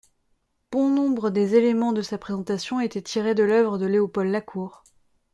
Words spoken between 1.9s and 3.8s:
de sa présentation étaient tirés de l’œuvre